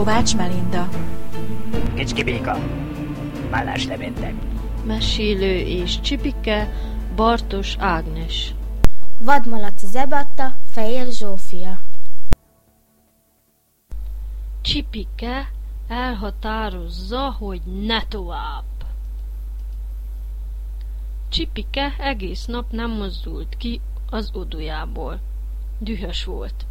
[0.00, 0.88] Kovács Melinda.
[1.94, 2.58] Kicski Béka,
[3.50, 4.34] Málás Leventek.
[4.84, 6.72] Mesélő és Csipike,
[7.16, 8.54] Bartos Ágnes.
[9.18, 11.80] Vadmalaci Zebatta, Fejér Zsófia.
[14.60, 15.50] Csipike
[15.88, 18.64] elhatározza, hogy ne tovább.
[21.28, 23.80] Csipike egész nap nem mozdult ki
[24.10, 25.20] az odujából.
[25.78, 26.66] Dühös volt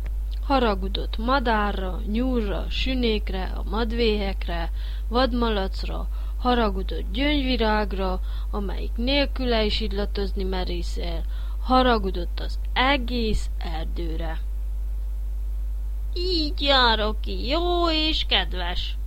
[0.50, 4.72] haragudott madárra, nyúlra, sünékre, a madvéhekre,
[5.08, 6.08] vadmalacra,
[6.38, 8.20] haragudott gyöngyvirágra,
[8.52, 11.24] amelyik nélküle is illatozni merészel,
[11.62, 14.40] haragudott az egész erdőre.
[16.14, 18.98] Így járok ki, jó és kedves.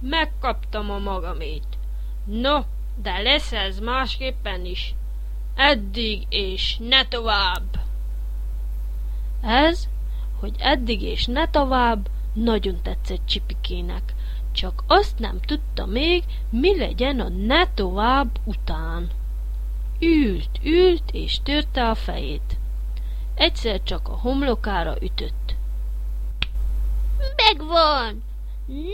[0.00, 1.78] Megkaptam a magamét.
[2.24, 2.60] No,
[3.02, 4.94] de lesz ez másképpen is.
[5.54, 7.80] Eddig és ne tovább.
[9.42, 9.88] Ez
[10.40, 14.14] hogy eddig és ne tovább, nagyon tetszett Csipikének.
[14.52, 19.10] Csak azt nem tudta még, mi legyen a ne tovább után.
[20.00, 22.58] Ült, ült és törte a fejét.
[23.34, 25.56] Egyszer csak a homlokára ütött.
[27.36, 28.22] Megvan!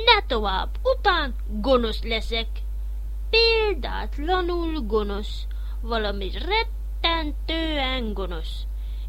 [0.05, 2.47] Ne tovább, után gonosz leszek.
[3.31, 5.47] Példátlanul gonosz,
[5.81, 8.65] valami rettentően gonosz.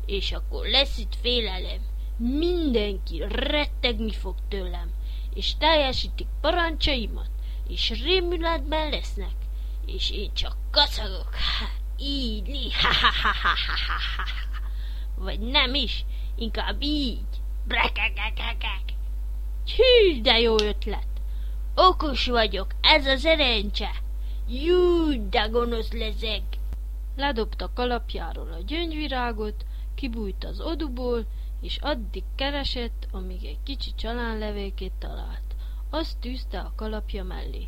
[0.06, 1.93] És akkor lesz itt félelem.
[2.18, 4.92] Mindenki rettegni fog tőlem,
[5.34, 7.30] és teljesítik parancsaimat,
[7.68, 9.36] és rémületben lesznek,
[9.86, 11.36] és én csak kacagok,
[11.98, 15.24] így, ha, ha, ha, ha, ha, ha, ha.
[15.24, 16.06] Vagy nem is,
[16.36, 17.20] inkább így,
[17.68, 18.94] brekekekekek.
[19.76, 21.08] Hű, de jó ötlet!
[21.76, 23.92] Okos vagyok, ez az erencse!
[24.48, 26.44] Jú, de gonosz lezek!
[27.16, 29.66] Ledobta kalapjáról a gyöngyvirágot,
[29.96, 31.26] kibújt az oduból,
[31.64, 35.56] és addig keresett, amíg egy kicsi csalánlevékét talált.
[35.90, 37.68] Azt tűzte a kalapja mellé.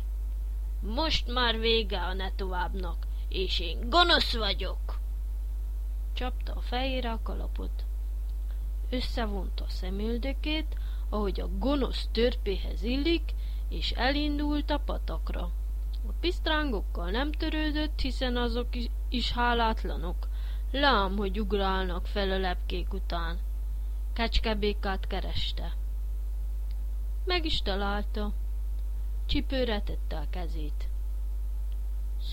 [0.80, 5.00] Most már vége a ne továbbnak, és én gonosz vagyok!
[6.12, 7.84] Csapta a fejére a kalapot.
[8.90, 10.76] Összevonta a szemüldökét,
[11.08, 13.34] ahogy a gonosz törpéhez illik,
[13.68, 15.50] és elindult a patakra.
[16.08, 20.28] A pisztrángokkal nem törődött, hiszen azok is, is hálátlanok.
[20.72, 23.38] Lám, hogy ugrálnak fel a lepkék után.
[24.16, 25.72] Kecskebékát kereste.
[27.24, 28.32] Meg is találta.
[29.26, 30.88] Csipőre tette a kezét.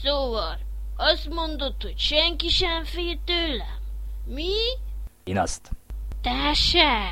[0.01, 0.59] Szóval,
[0.95, 3.79] azt mondod, hogy senki sem fél tőlem?
[4.25, 4.53] Mi?
[5.23, 5.69] Én azt.
[6.21, 7.09] Te se!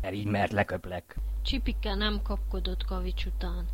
[0.00, 1.16] Mert így mert leköplek.
[1.42, 3.68] Csipike nem kapkodott kavics után.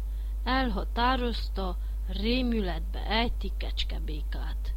[0.44, 1.76] Elhatározta,
[2.08, 4.74] rémületbe ejti kecskebékát.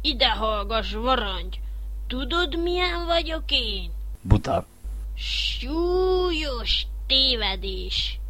[0.00, 1.60] Ide hallgass, varangy!
[2.06, 3.90] Tudod, milyen vagyok én?
[4.20, 4.66] Buta.
[5.14, 8.20] Súlyos tévedés,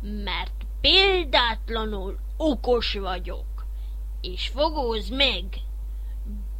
[0.00, 3.66] mert példátlanul okos vagyok,
[4.20, 5.44] és fogóz meg,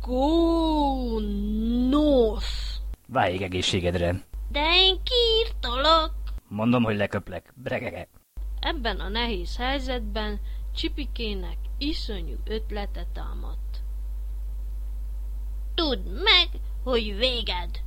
[0.01, 1.21] Gonosz!
[3.07, 4.25] Váljék egészségedre.
[4.51, 6.15] De én kiírtalak!
[6.49, 7.53] Mondom, hogy leköplek.
[7.57, 8.09] Bregege.
[8.61, 10.41] Ebben a nehéz helyzetben
[10.75, 13.83] Csipikének iszonyú ötlete támadt.
[15.75, 16.49] Tudd meg,
[16.83, 17.81] hogy véged,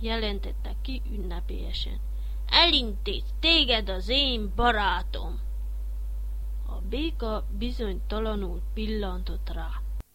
[0.00, 2.00] jelentette ki ünnepélyesen.
[2.48, 5.40] Elintéz téged az én barátom.
[6.66, 9.68] A béka bizonytalanul pillantott rá.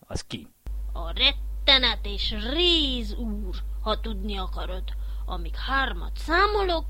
[0.08, 0.48] Az ki?
[0.94, 4.84] A rettenet és réz úr, ha tudni akarod.
[5.26, 6.86] Amíg hármat számolok,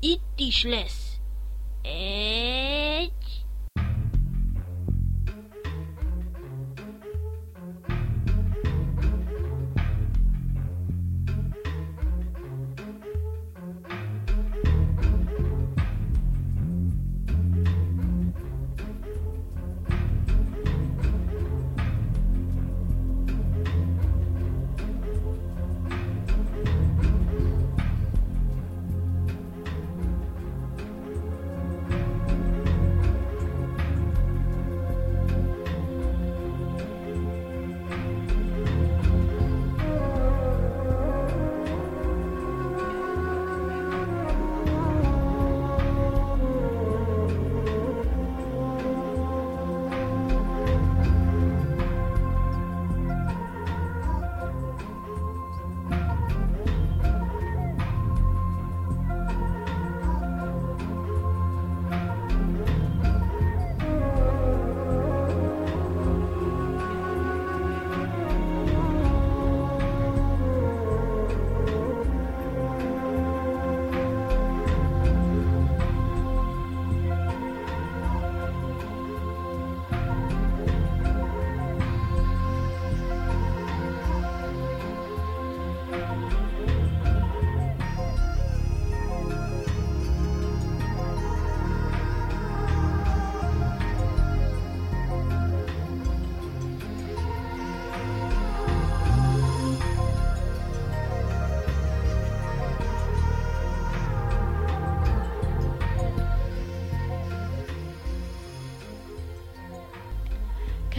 [0.00, 1.16] itt is lesz.
[1.82, 3.44] Egy,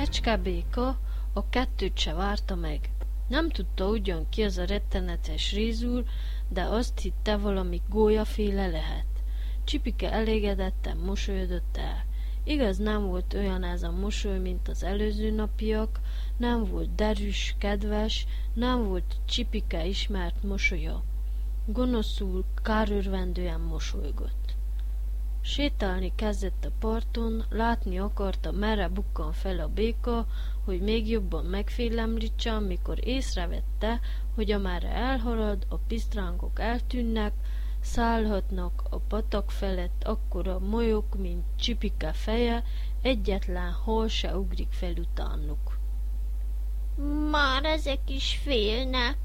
[0.06, 1.00] Kecskebéka
[1.34, 2.90] a kettőt se várta meg.
[3.28, 6.04] Nem tudta ugyan ki az a rettenetes rézúr,
[6.50, 9.06] de azt hitte valami gólyaféle lehet.
[9.64, 12.06] Csipike elégedetten mosolyodott el.
[12.44, 16.00] Igaz, nem volt olyan ez a mosoly, mint az előző napiak,
[16.38, 21.04] nem volt derűs, kedves, nem volt Csipike ismert mosolya.
[21.66, 24.45] Gonoszul, kárörvendően mosolygott.
[25.48, 30.28] Sétálni kezdett a parton, látni akarta, merre bukkan fel a béka,
[30.64, 34.00] hogy még jobban megfélemlítse, amikor észrevette,
[34.36, 37.34] hogy amerre elhalad, a pisztrángok eltűnnek,
[37.80, 42.64] szállhatnak a patak felett akkora molyok, mint csipike feje,
[43.02, 45.80] egyetlen hol se ugrik fel utánuk.
[47.30, 49.18] Már ezek is félnek,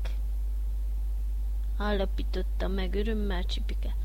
[1.77, 3.97] állapította meg örömmel Csipike.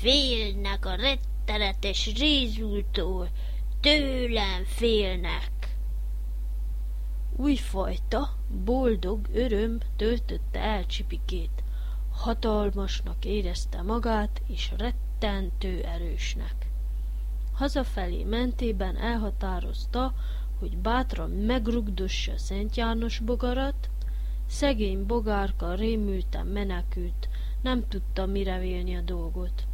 [0.00, 3.28] Félnek a rett rettenetes rézultól,
[3.80, 5.50] tőlem félnek.
[7.36, 11.62] Újfajta, boldog öröm töltötte el Csipikét.
[12.12, 16.54] Hatalmasnak érezte magát, és rettentő erősnek.
[17.52, 20.14] Hazafelé mentében elhatározta,
[20.58, 23.90] hogy bátran megrugdossa Szent János bogarat,
[24.46, 27.28] szegény bogárka rémülten menekült,
[27.62, 29.66] nem tudta mire vélni a dolgot.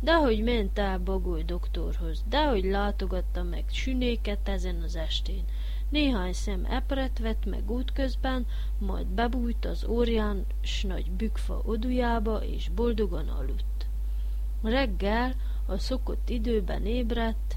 [0.00, 5.44] Dehogy ment el Bagoly doktorhoz, dehogy látogatta meg sünéket ezen az estén.
[5.88, 8.46] Néhány szem epret vett meg útközben,
[8.78, 13.86] majd bebújt az óriás nagy bükfa odujába, és boldogan aludt.
[14.62, 15.34] Reggel
[15.66, 17.56] a szokott időben ébredt,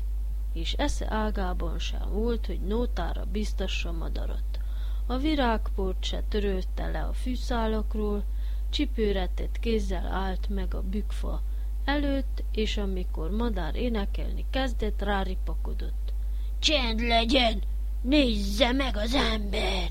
[0.53, 4.59] és esze ágában sem volt, hogy nótára biztassa madarat.
[5.05, 8.23] A virágport se törölte le a fűszálakról,
[8.69, 11.41] csipőretett kézzel állt meg a bükfa,
[11.89, 16.13] előtt, és amikor madár énekelni kezdett, ráripakodott.
[16.59, 17.61] Csend legyen!
[18.01, 19.89] Nézze meg az ember!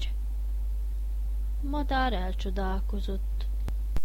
[1.61, 3.47] Madár elcsodálkozott.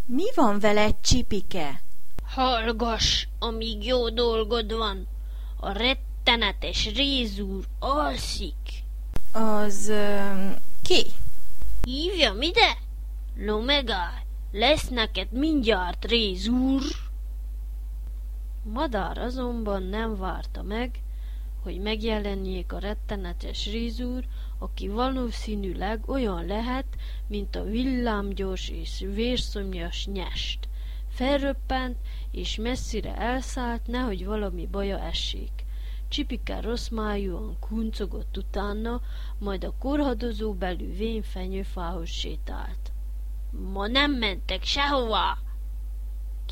[0.05, 1.81] Mi van veled, Csipike?
[2.25, 5.07] Hallgass, amíg jó dolgod van.
[5.59, 8.83] A rettenetes rézúr alszik.
[9.31, 9.87] Az...
[9.89, 11.05] Uh, ki?
[11.83, 12.77] Hívjam ide?
[13.35, 14.21] No megállj,
[14.51, 16.81] lesz neked mindjárt rézúr.
[18.63, 21.01] Madár azonban nem várta meg,
[21.63, 24.25] hogy megjelenjék a rettenetes rizúr,
[24.59, 26.85] aki valószínűleg olyan lehet,
[27.27, 30.67] mint a villámgyors és vérszomjas nyest.
[31.09, 31.97] Felröppent,
[32.31, 35.51] és messzire elszállt, nehogy valami baja essék.
[36.07, 39.01] Csipike rossz májúan kuncogott utána,
[39.39, 42.91] majd a korhadozó belül vén fenyőfához sétált.
[43.73, 45.37] Ma nem mentek sehova!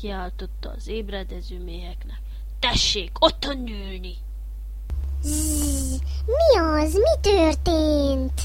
[0.02, 2.20] Kiáltotta az ébredező méheknek.
[2.58, 4.14] Tessék, otthon ülni!
[5.20, 6.94] Zzz, mi az?
[6.94, 8.42] Mi történt?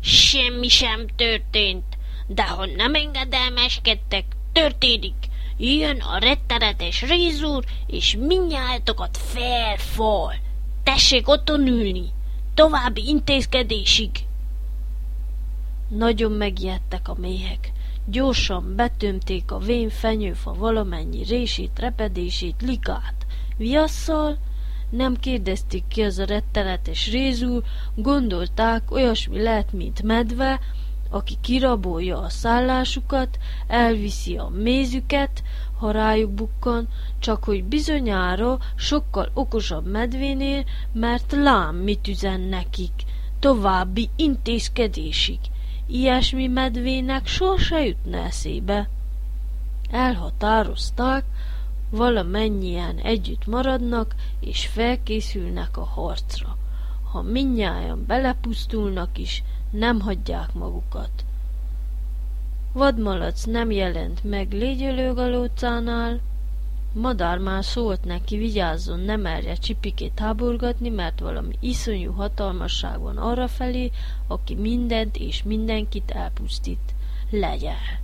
[0.00, 1.84] Semmi sem történt,
[2.26, 5.14] de ha nem engedelmeskedtek, történik.
[5.56, 10.34] Jön a rettenetes rézúr, és mindnyájatokat felfal.
[10.82, 12.12] Tessék otthon ülni,
[12.54, 14.10] további intézkedésig.
[15.88, 17.69] Nagyon megijedtek a méhek.
[18.06, 23.26] Gyorsan betömték a vén fenyőfa valamennyi rését, repedését, likát.
[23.56, 24.38] Viasszal
[24.90, 27.62] nem kérdezték ki az a rettenetes rézúr,
[27.94, 30.60] gondolták, olyasmi lehet, mint medve,
[31.10, 35.42] aki kirabolja a szállásukat, elviszi a mézüket,
[35.78, 36.88] ha rájuk bukkan,
[37.18, 42.92] csak hogy bizonyára sokkal okosabb medvénél, mert lám mit üzen nekik,
[43.38, 45.38] további intézkedésig.
[45.90, 48.88] Ilyesmi medvének sose jutna eszébe.
[49.90, 51.24] Elhatározták,
[51.90, 56.56] valamennyien együtt maradnak, és felkészülnek a harcra.
[57.12, 61.24] Ha minnyáján belepusztulnak is, nem hagyják magukat.
[62.72, 66.20] Vadmalac nem jelent meg légyölőgalócánál,
[66.92, 73.90] Madár már szólt neki, vigyázzon, ne merje csipikét háborgatni, mert valami iszonyú hatalmasság van arrafelé,
[74.26, 76.94] aki mindent és mindenkit elpusztít.
[77.30, 77.98] Legyen.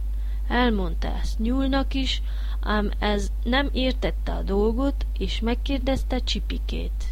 [0.49, 2.23] Elmondta ezt nyúlnak is,
[2.61, 7.05] ám ez nem értette a dolgot, és megkérdezte csipikét.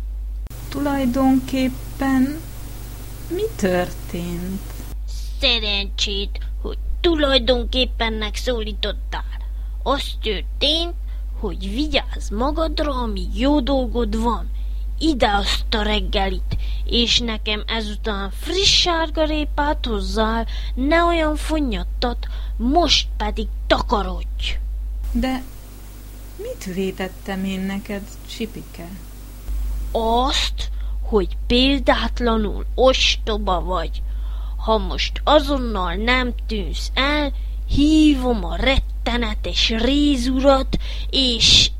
[0.68, 2.40] Tulajdonképpen
[3.28, 4.60] mi történt?
[5.40, 9.42] Szerencsét, hogy tulajdonképpen szólítottál.
[9.82, 10.94] Az történt,
[11.44, 14.50] hogy vigyázz magadra, ami jó dolgod van.
[14.98, 23.46] Ide azt a reggelit, és nekem ezután friss sárgarépát hozzál, ne olyan fonyattat, most pedig
[23.66, 24.58] takarodj.
[25.12, 25.42] De
[26.36, 28.02] mit vétettem én neked,
[28.36, 28.88] Csipike?
[29.92, 30.70] Azt,
[31.02, 34.02] hogy példátlanul ostoba vagy.
[34.56, 37.32] Ha most azonnal nem tűnsz el,
[37.68, 40.78] hívom a rettenetes rézurat,
[41.10, 41.70] és...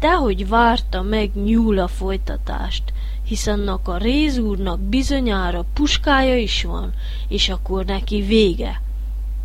[0.00, 2.92] Dehogy várta meg nyúl a folytatást,
[3.24, 6.92] hisz annak a rézúrnak bizonyára puskája is van,
[7.28, 8.80] és akkor neki vége.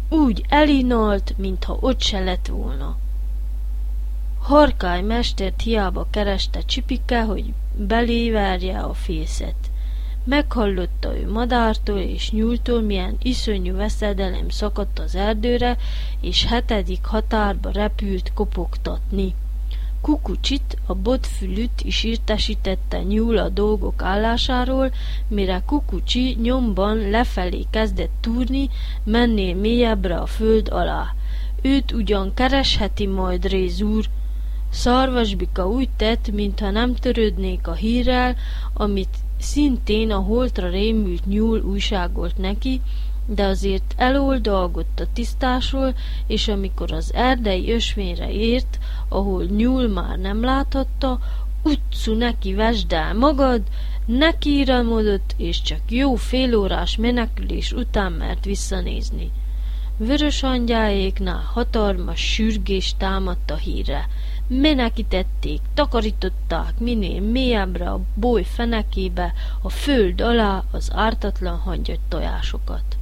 [0.09, 2.97] Úgy elinalt, mintha ott se lett volna.
[4.41, 9.71] Harkály mestert hiába kereste Csipike, hogy beléverje a fészet.
[10.25, 15.77] Meghallotta ő madártól és nyúltól, milyen iszonyú veszedelem szakadt az erdőre,
[16.21, 19.33] és hetedik határba repült kopogtatni.
[20.01, 24.91] Kukucsit, a botfülüt is értesítette nyúl a dolgok állásáról,
[25.27, 28.69] mire Kukucsi nyomban lefelé kezdett túrni,
[29.03, 31.15] mennél mélyebbre a föld alá.
[31.61, 34.05] Őt ugyan keresheti majd Réz úr,
[34.69, 38.35] Szarvasbika úgy tett, mintha nem törődnék a hírrel,
[38.73, 42.81] amit szintén a holtra rémült nyúl újságolt neki,
[43.25, 45.93] de azért eloldalgott a tisztásról,
[46.27, 51.19] és amikor az erdei ösvényre ért, ahol nyúl már nem láthatta,
[51.63, 53.61] utcu neki vesd el magad,
[54.05, 59.31] neki iramodott, és csak jó félórás menekülés után mert visszanézni.
[59.97, 64.07] Vörös angyáéknál hatalmas sürgés támadt a hírre.
[64.61, 72.97] Menekítették, takarították minél mélyebbre a boly fenekébe, a föld alá az ártatlan hangyott tojásokat.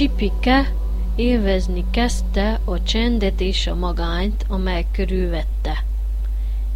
[0.00, 0.72] Csipike
[1.16, 5.84] élvezni kezdte a csendet és a magányt, amely körülvette.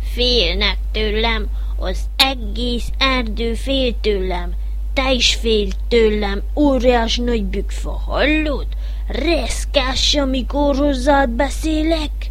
[0.01, 4.55] Félnek tőlem, az egész erdő fél tőlem,
[4.93, 8.67] te is fél tőlem, óriás nagy bükfa, hallod?
[9.07, 12.31] Reszkás, amikor hozzád beszélek.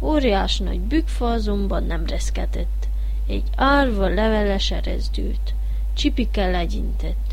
[0.00, 2.88] Óriás nagy bükfa azonban nem reszketett.
[3.28, 5.54] Egy árva leveles erezdült.
[5.94, 7.25] Csipike legyintett.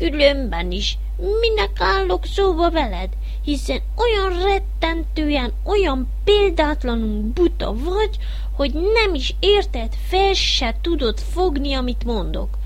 [0.00, 3.08] Különben is, minek állok szóba veled,
[3.44, 8.18] hiszen olyan rettentően, olyan példátlanul buta vagy,
[8.52, 12.58] hogy nem is érted, fel se tudod fogni, amit mondok.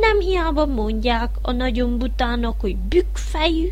[0.00, 3.68] Nem hiába mondják a nagyon butának, hogy bükkfejű,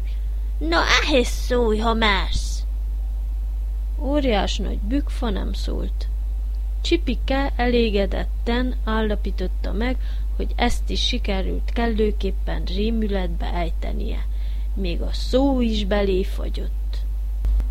[0.58, 2.62] na ehhez szólj, ha mersz.
[4.00, 6.08] Óriás nagy bükfa nem szólt.
[6.82, 9.96] Csipike elégedetten állapította meg,
[10.36, 14.26] hogy ezt is sikerült kellőképpen rémületbe ejtenie.
[14.74, 17.04] Még a szó is belé fagyott.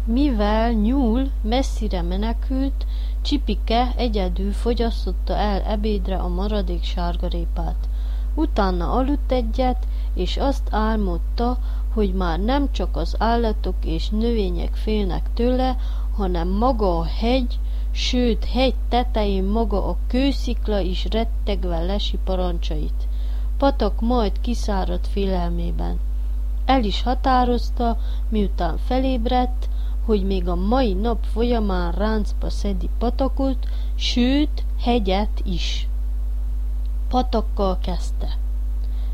[0.05, 2.85] Mivel nyúl messzire menekült,
[3.21, 7.89] Csipike egyedül fogyasztotta el ebédre a maradék sárgarépát.
[8.35, 11.57] Utána aludt egyet, és azt álmodta,
[11.93, 15.77] hogy már nem csak az állatok és növények félnek tőle,
[16.15, 17.59] hanem maga a hegy,
[17.95, 23.07] sőt hegy tetején maga a kőszikla is rettegve lesi parancsait.
[23.57, 25.99] Patak majd kiszáradt félelmében.
[26.65, 27.97] El is határozta,
[28.29, 29.69] miután felébredt,
[30.05, 35.87] hogy még a mai nap folyamán ráncba szedi patakot, sőt, hegyet is.
[37.09, 38.37] Patakkal kezdte.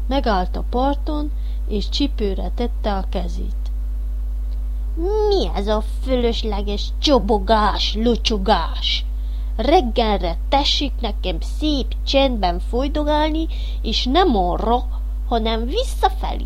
[0.08, 1.32] Megállt a parton,
[1.68, 3.61] és csipőre tette a kezét.
[4.96, 9.06] Mi ez a fölösleges csobogás, locsogás?
[9.56, 13.48] Reggelre tessék nekem szép csendben folydogálni,
[13.82, 14.84] és nem arra,
[15.28, 16.46] hanem visszafelé.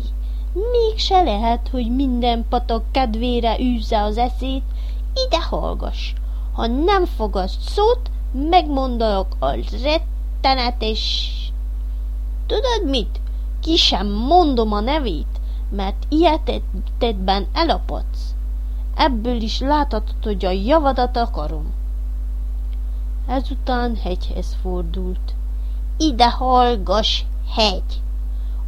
[0.52, 4.62] Mégse lehet, hogy minden patak kedvére űzze az eszét,
[5.26, 6.12] ide hallgass.
[6.52, 9.50] Ha nem fogasz szót, megmondalak a
[9.82, 11.30] rettenetes...
[12.46, 13.20] Tudod mit?
[13.60, 18.35] Ki sem mondom a nevét, mert ilyetetben elapadsz.
[18.96, 21.72] Ebből is láthatod, hogy a javadat akarom.
[23.26, 25.34] Ezután hegyhez fordult.
[25.96, 27.22] Ide hallgass,
[27.54, 28.00] hegy!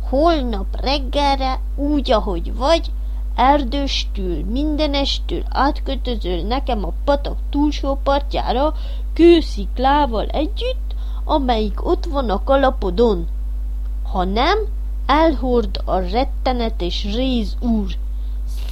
[0.08, 2.90] Holnap reggelre, úgy, ahogy vagy,
[3.34, 8.74] erdőstül, mindenestül átkötözöl nekem a patak túlsó partjára
[9.12, 13.26] kősziklával együtt, amelyik ott van a kalapodon.
[14.12, 14.58] Ha nem,
[15.06, 17.86] elhord a rettenetes réz úr,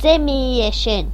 [0.01, 1.13] személyesen.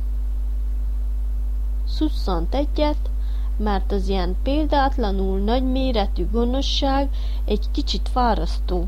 [1.97, 3.11] Szusszant egyet,
[3.57, 7.09] mert az ilyen példátlanul nagyméretű gonoszság
[7.45, 8.87] egy kicsit fárasztó.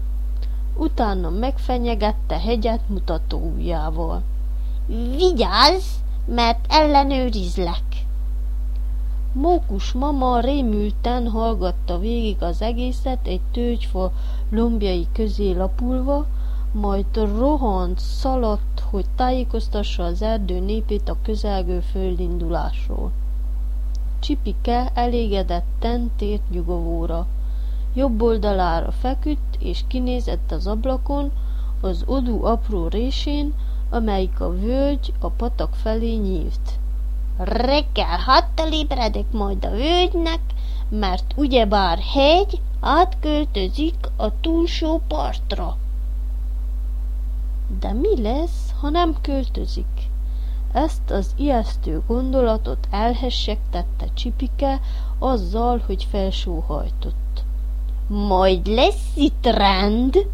[0.76, 4.22] Utána megfenyegette hegyet mutató ujjával.
[5.16, 5.84] Vigyázz,
[6.26, 7.82] mert ellenőrizlek!
[9.32, 14.12] Mókus mama rémülten hallgatta végig az egészet egy tőgyfa
[14.50, 16.26] lombjai közé lapulva,
[16.74, 23.10] majd rohant, szaladt, hogy tájékoztassa az erdő népét a közelgő földindulásról.
[24.20, 27.26] Csipike elégedetten tért nyugovóra.
[27.94, 31.32] Jobb oldalára feküdt, és kinézett az ablakon,
[31.80, 33.54] az odú apró résén,
[33.90, 36.78] amelyik a völgy a patak felé nyílt.
[37.38, 40.40] Reggel hattal ébredek majd a völgynek,
[40.88, 45.76] mert ugyebár hegy átköltözik a túlsó partra.
[47.80, 50.12] De mi lesz, ha nem költözik?
[50.72, 54.80] Ezt az ijesztő gondolatot elhessektette Csipike
[55.18, 57.44] azzal, hogy felsóhajtott.
[58.06, 60.26] Majd lesz itt rend,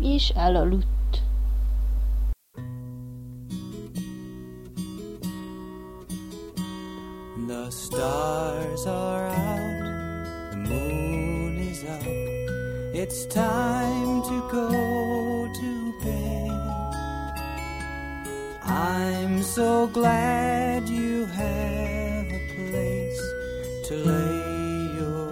[0.00, 0.86] és elaludt.
[7.46, 12.30] The stars are out, the moon is up.
[12.94, 15.29] It's time to go
[18.70, 23.22] I'm so glad you have a place
[23.88, 25.26] to lay your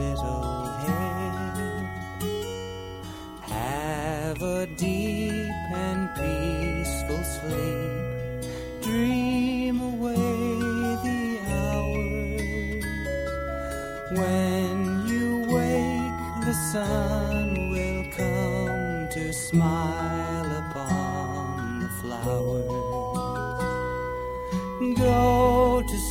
[0.00, 1.56] little head.
[3.42, 4.99] Have a deep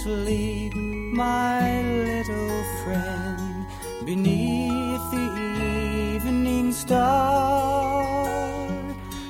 [0.09, 3.67] sleep, my little friend,
[4.05, 5.27] beneath the
[6.15, 8.17] evening star.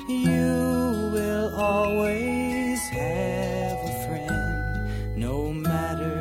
[0.08, 6.18] You will always have a friend, no matter.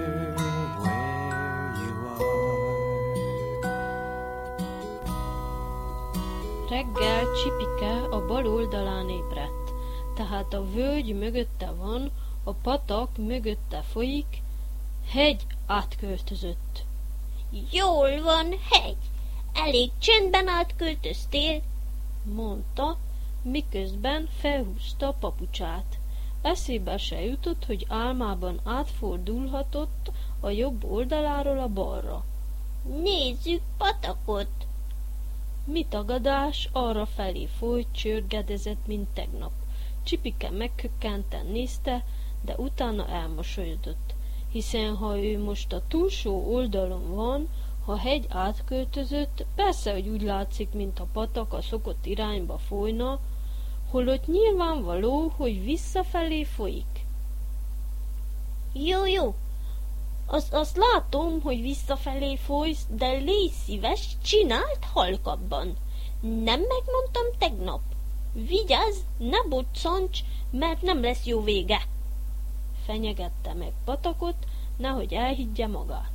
[6.71, 9.73] Reggel Csipike a bal oldalán ébredt,
[10.15, 12.11] tehát a völgy mögötte van,
[12.45, 14.38] a patak mögötte folyik,
[15.19, 16.85] hegy átköltözött.
[17.71, 18.97] Jól van, hegy.
[19.55, 21.63] Elég csendben átköltöztél.
[22.35, 22.97] mondta,
[23.43, 25.99] miközben felhúzta a papucsát.
[26.43, 32.25] Eszébe se jutott, hogy álmában átfordulhatott a jobb oldaláról a balra.
[33.03, 34.67] Nézzük patakot.
[35.65, 39.53] Mi tagadás arra felé folyt, csörgedezett, mint tegnap.
[40.03, 42.05] Csipike megkökkenten nézte,
[42.45, 44.17] de utána elmosolyodott,
[44.51, 47.49] hiszen ha ő most a túlsó oldalon van,
[47.85, 53.19] ha hegy átköltözött, persze, hogy úgy látszik, mint a patak a szokott irányba folyna,
[53.91, 57.07] holott nyilvánvaló, hogy visszafelé folyik.
[58.73, 59.35] Jó, jó.
[60.27, 65.77] Azt, azt látom, hogy visszafelé folysz, de légy szíves, csináld halkabban.
[66.21, 67.81] Nem megmondtam tegnap.
[68.33, 71.83] Vigyázz, ne boccancs, mert nem lesz jó vége.
[72.89, 74.35] Fenyegette meg patakot,
[74.77, 76.13] nehogy elhiggye magát.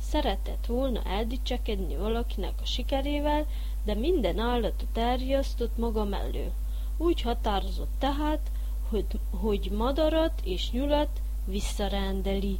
[0.00, 3.46] Szeretett volna eldicsekedni valakinek a sikerével,
[3.84, 6.52] de minden állatot elriasztott maga mellől.
[6.96, 8.50] Úgy határozott tehát,
[8.88, 12.58] hogy, hogy madarat és nyulat visszarendeli.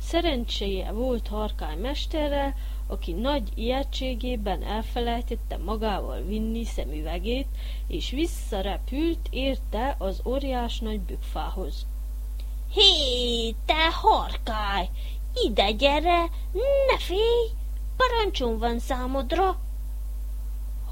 [0.00, 2.54] Szerencséje volt Harkály mesterrel,
[2.86, 7.48] aki nagy ijegységében elfelejtette magával vinni szemüvegét,
[7.86, 11.86] és visszarepült érte az óriás nagy bükfához.
[12.74, 14.88] Hé, te harkály!
[15.34, 16.20] Ide gyere,
[16.86, 17.50] ne félj!
[17.96, 19.60] Parancsom van számodra!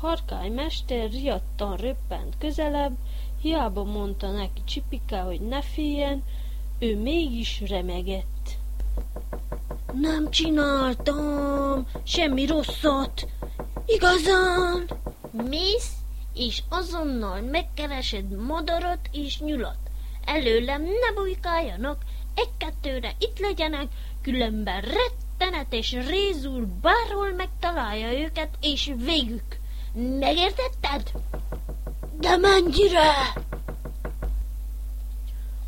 [0.01, 2.97] Harkály mester riadtan röppent közelebb,
[3.41, 6.23] hiába mondta neki Csipike, hogy ne féljen,
[6.79, 8.57] ő mégis remegett.
[9.93, 13.29] Nem csináltam semmi rosszat.
[13.87, 14.91] Igazán?
[15.31, 15.93] Mész,
[16.35, 19.90] és azonnal megkeresed madarat és nyulat.
[20.33, 22.03] Előlem ne bujkáljanak,
[22.35, 23.87] egy-kettőre itt legyenek,
[24.23, 29.59] különben rettenetes rézul bárhol megtalálja őket, és végük.
[30.19, 31.13] Megértetted?
[32.21, 33.13] De mennyire?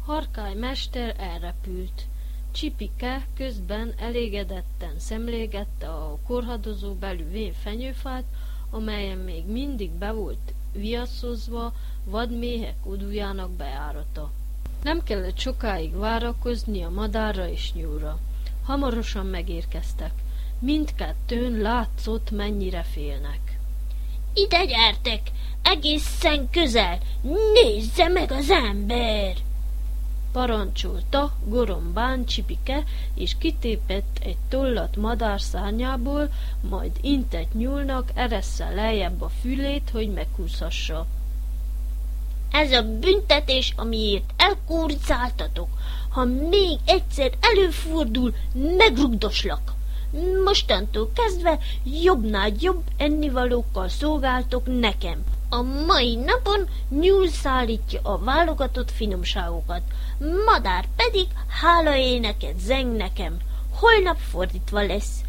[0.04, 2.06] Harkály mester elrepült.
[2.52, 6.94] Csipike közben elégedetten szemlégette a korhadozó
[7.30, 8.24] vén fenyőfát,
[8.70, 11.72] amelyen még mindig be volt viaszozva
[12.04, 14.30] vadméhek udújának bejárata.
[14.82, 18.18] Nem kellett sokáig várakozni a madárra és nyúlra.
[18.64, 20.12] Hamarosan megérkeztek.
[20.58, 23.58] Mindkettőn látszott, mennyire félnek.
[24.34, 25.20] Ide gyertek,
[25.62, 26.98] egészen közel,
[27.52, 29.36] nézze meg az ember!
[30.32, 36.32] parancsolta gorombán Csipike, és kitépett egy tollat madár szárnyából,
[36.68, 41.06] majd intett nyúlnak eressze lejjebb a fülét, hogy meghúzhassa.
[42.52, 45.68] Ez a büntetés, amiért elkóricáltatok.
[46.10, 48.34] Ha még egyszer előfordul,
[48.76, 49.72] megrugdoslak.
[50.44, 51.58] Mostantól kezdve
[52.02, 55.24] jobbnál jobb ennivalókkal szolgáltok nekem.
[55.48, 59.82] A mai napon nyúl szállítja a válogatott finomságokat,
[60.46, 61.26] madár pedig
[61.60, 63.36] hála éneket zeng nekem.
[63.74, 65.20] Holnap fordítva lesz.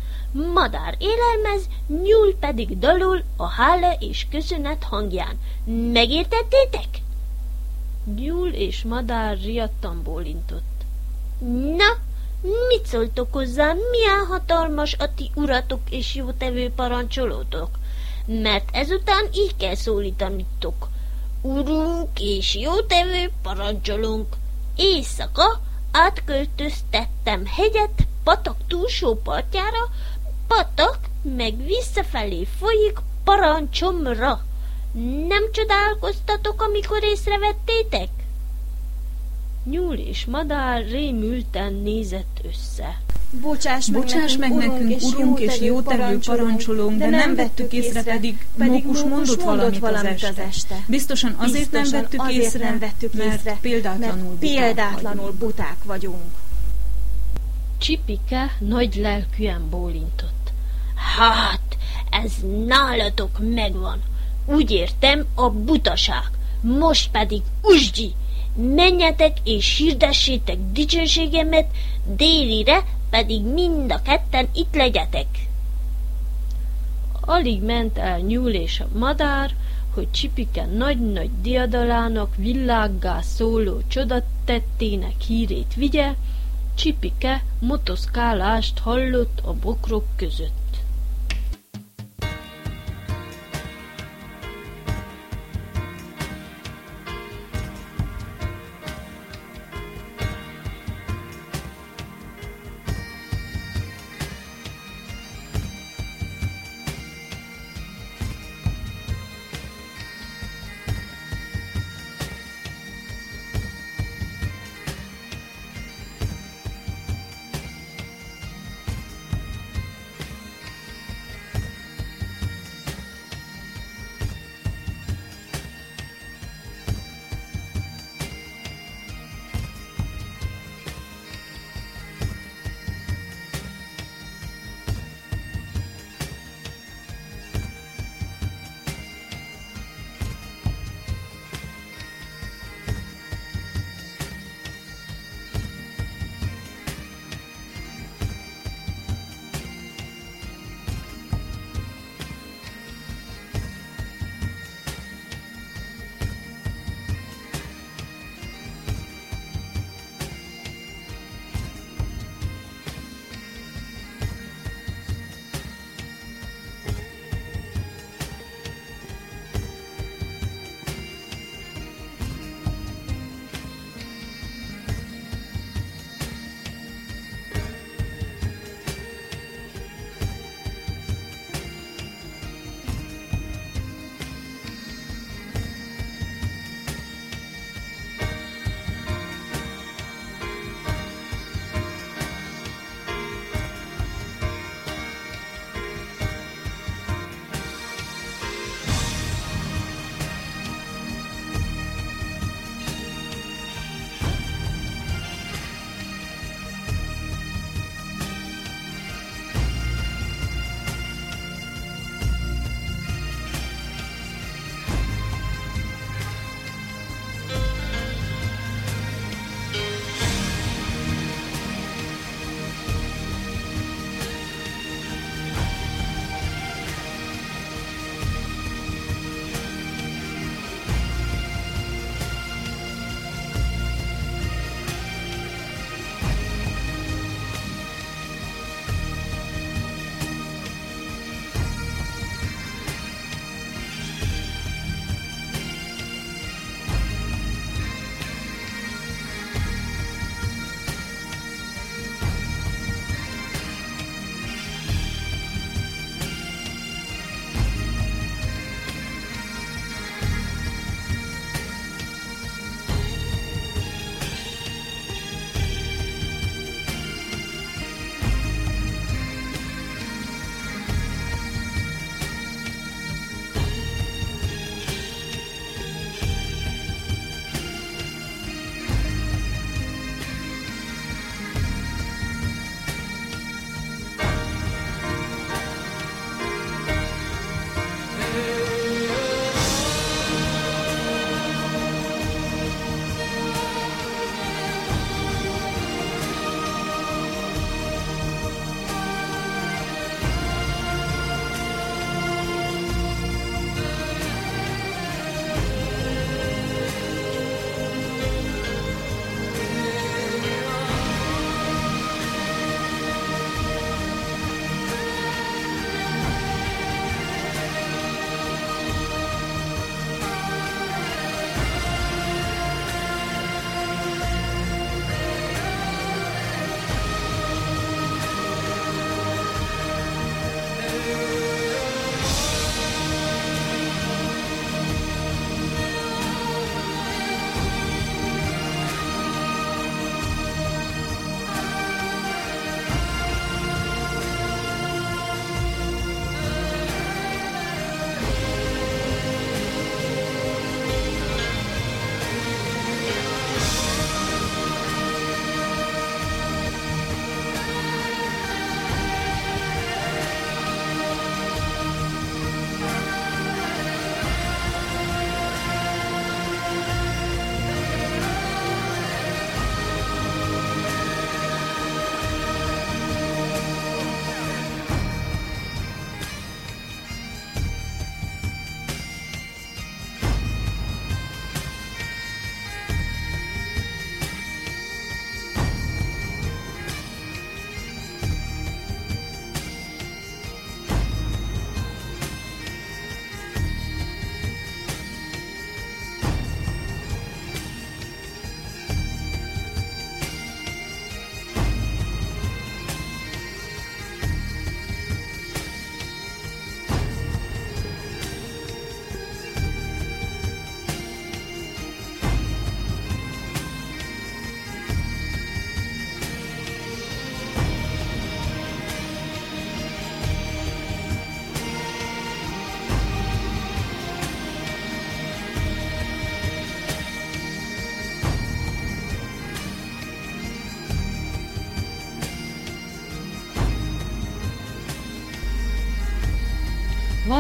[0.54, 5.40] Madár élelmez, nyúl pedig dalul a hála és köszönet hangján.
[5.94, 6.88] Megértettétek?
[8.16, 10.86] Nyúl és madár riadtan bólintott.
[11.78, 11.98] Na,
[12.68, 17.70] mit szóltok hozzá, milyen hatalmas a ti uratok és jótevő parancsolótok?
[18.26, 20.88] Mert ezután így kell szólítanitok.
[21.42, 24.36] Urunk és jótevő parancsolunk.
[24.76, 25.62] Éjszaka
[25.92, 29.90] átköltöztettem hegyet patak túlsó partjára,
[30.48, 34.42] patak meg visszafelé folyik parancsomra.
[35.28, 38.10] Nem csodálkoztatok, amikor észrevettétek?
[39.64, 43.02] Nyúl és madár rémülten nézett össze.
[43.42, 48.46] Bocsáss meg, Bocsáss meg nekünk, nekünk, urunk és jótevő parancsolónk, de nem vettük észre, pedig,
[48.58, 50.84] pedig Mókus mondott valamit, valamit az, este.
[50.88, 55.38] Biztosan azért Biztosan nem vettük azért észre, nem vettük mert észre, példátlanul, mert példátlanul buták,
[55.40, 56.34] buták vagyunk.
[57.78, 60.52] Csipike nagy lelkűen bólintott.
[61.18, 61.78] Hát,
[62.10, 62.32] ez
[62.66, 64.02] nálatok megvan.
[64.46, 66.30] Úgy értem, a butaság.
[66.62, 68.14] Most pedig usgyi,
[68.56, 71.72] menjetek és hirdessétek dicsőségemet,
[72.16, 75.28] délire pedig mind a ketten itt legyetek.
[77.22, 79.56] Alig ment el nyúl és a madár,
[79.94, 86.14] hogy Csipike nagy-nagy diadalának világgá szóló csodatettének hírét vigye,
[86.76, 90.63] Csipike motoszkálást hallott a bokrok között.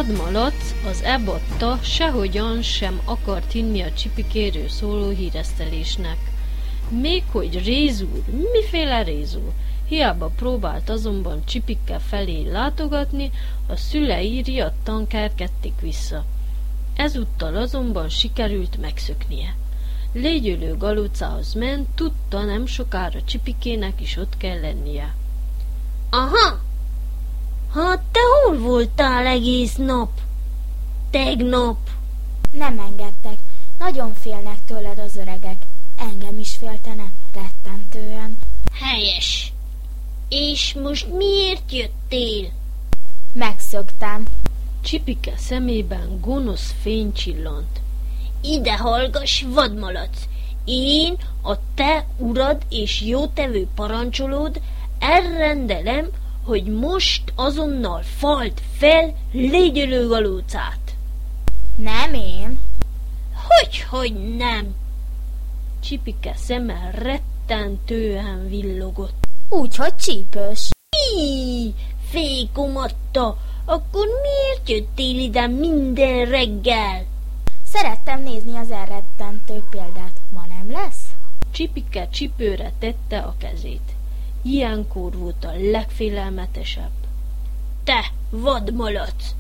[0.08, 6.18] Vadmalac az ebatta sehogyan sem akart hinni a csipikéről szóló híresztelésnek.
[6.90, 9.52] Még hogy rézúr, miféle rézúr?
[9.88, 13.32] Hiába próbált azonban csipikkel felé látogatni,
[13.68, 16.26] a szülei riadtan kerkedték vissza.
[16.96, 19.56] Ezúttal azonban sikerült megszöknie.
[20.14, 25.16] Légyülő galucához ment, tudta nem sokára csipikének is ott kell lennie.
[26.10, 26.63] Aha!
[27.74, 30.10] Hát te hol voltál egész nap?
[31.10, 31.78] Tegnap?
[32.52, 33.38] Nem engedtek.
[33.80, 35.66] Nagyon félnek tőled az öregek.
[35.98, 38.38] Engem is féltene, rettentően.
[38.74, 39.54] Helyes.
[40.30, 42.52] És most miért jöttél?
[43.34, 44.26] Megszöktem.
[44.82, 47.82] Csipike szemében gonosz fény csillant.
[48.42, 50.18] Ide hallgass, vadmalac!
[50.66, 54.62] Én, a te urad és jótevő parancsolód
[55.00, 56.10] elrendelem,
[56.44, 60.96] hogy most azonnal falt fel légyölő galócát.
[61.76, 62.60] Nem én.
[63.48, 64.76] Hogy, hogy nem?
[65.80, 69.28] Csipike szeme rettentően villogott.
[69.50, 70.70] Úgy, hogy csípős.
[70.98, 71.74] Hí,
[72.10, 77.06] fékomatta, akkor miért jöttél ide minden reggel?
[77.66, 80.20] Szerettem nézni az elrettentő példát.
[80.30, 81.04] Ma nem lesz?
[81.52, 83.93] Csipike csipőre tette a kezét.
[84.44, 86.92] Ilyenkor volt a legfélelmetesebb.
[87.84, 89.36] Te, vadmalac,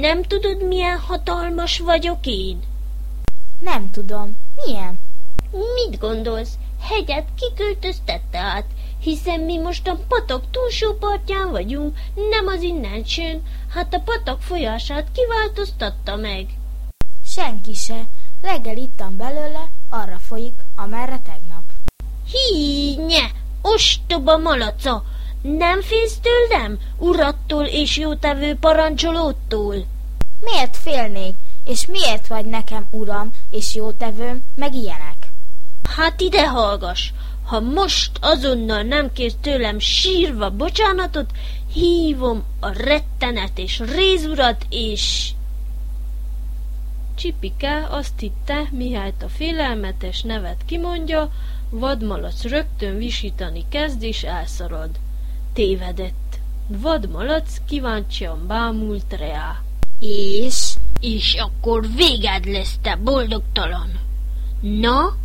[0.00, 2.62] nem tudod, milyen hatalmas vagyok én?
[3.58, 4.36] Nem tudom.
[4.64, 4.98] Milyen?
[5.50, 6.58] Mit gondolsz?
[6.80, 8.66] Hegyet kiköltöztette át,
[9.00, 14.42] hiszen mi most a patak túlsó partján vagyunk, nem az innen sőn, hát a patak
[14.42, 16.46] folyását kiváltoztatta meg.
[17.26, 18.06] Senki se.
[18.42, 21.62] Reggel ittam belőle, arra folyik, amerre tegnap.
[22.30, 23.30] Hínye,
[23.62, 25.04] ostoba malaca!
[25.42, 29.74] Nem félsz tőlem, urattól és jótevő parancsolótól?
[30.40, 31.34] Miért félnék?
[31.64, 35.16] És miért vagy nekem uram és jótevőm, meg ilyenek?
[35.96, 37.10] Hát ide hallgass!
[37.44, 41.30] Ha most azonnal nem kérsz tőlem sírva bocsánatot,
[41.72, 45.30] hívom a rettenet és rézurat, és...
[47.14, 51.30] Csipike azt hitte, mihályt a félelmetes nevet kimondja,
[51.72, 54.90] vadmalac rögtön visítani kezd és elszarad.
[55.52, 56.38] Tévedett.
[56.66, 59.62] Vadmalac kíváncsian bámult reá.
[59.98, 60.74] És?
[61.00, 63.90] És akkor véged lesz, te boldogtalan.
[64.60, 65.16] Na,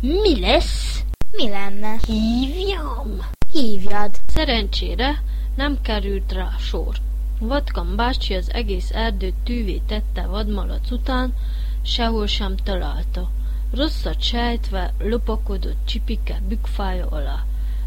[0.00, 1.02] mi lesz?
[1.30, 1.96] Mi lenne?
[2.06, 3.26] Hívjam?
[3.52, 4.10] Hívjad.
[4.26, 5.22] Szerencsére
[5.56, 6.96] nem került rá sor.
[7.38, 11.34] Vatkan bácsi az egész erdőt tűvé tette vadmalac után,
[11.82, 13.30] sehol sem találta.
[13.74, 17.44] Rosszat sejtve lopakodott csipike bükfája alá.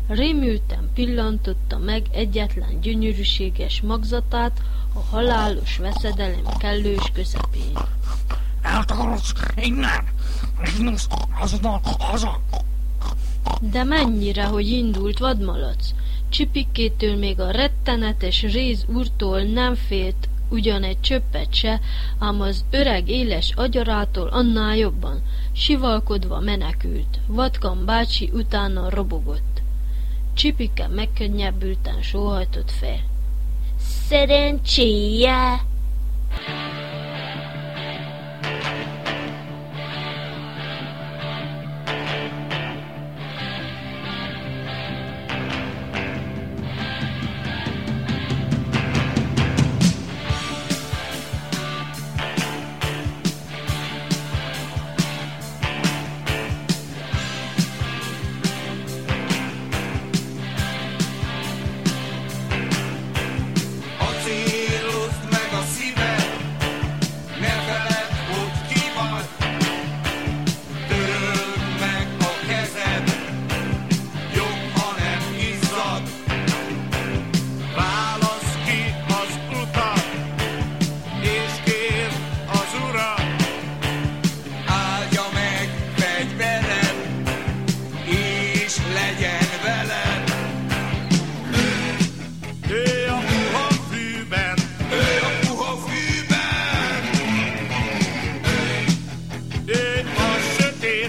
[0.07, 4.61] Rémülten pillantotta meg egyetlen gyönyörűséges magzatát
[4.93, 7.77] a halálos veszedelem kellős közepén.
[8.61, 10.07] Eltakarodsz innen!
[10.77, 11.07] Indulsz
[11.39, 12.41] azonnal haza!
[13.61, 15.89] De mennyire, hogy indult vadmalac?
[16.29, 21.79] Csipikétől még a rettenetes réz úrtól nem félt ugyan egy csöppet se,
[22.19, 25.21] ám az öreg éles agyarától annál jobban,
[25.51, 27.19] sivalkodva menekült.
[27.27, 29.61] Vatkan bácsi utána robogott.
[30.33, 32.99] Csipike megkönnyebbülten sóhajtott fel.
[33.79, 35.59] Szerencséje!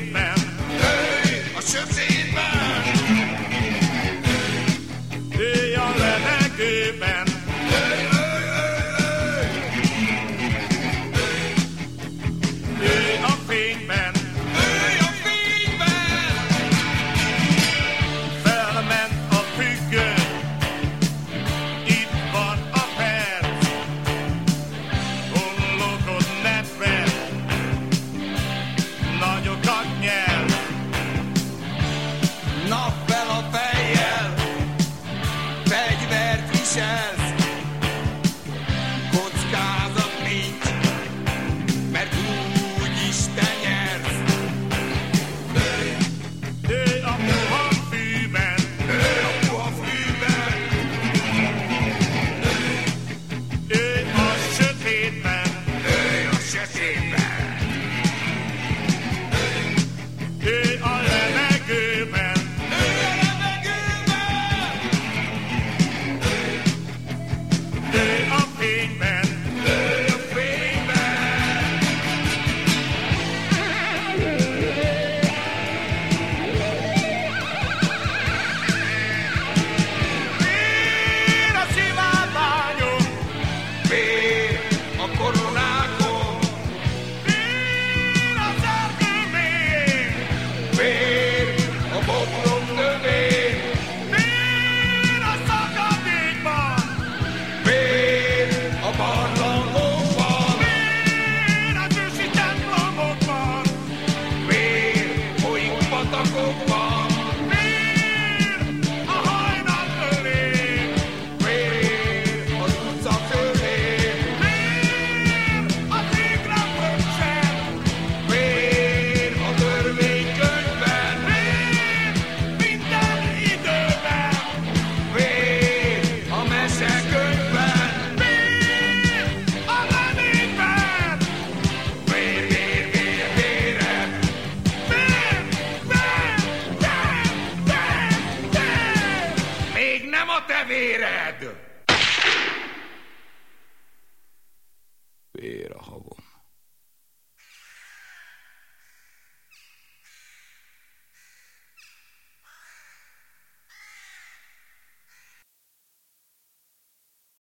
[0.06, 0.38] man.
[0.38, 2.07] Hey, I should be.